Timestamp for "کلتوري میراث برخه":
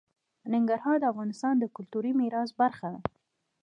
1.75-2.87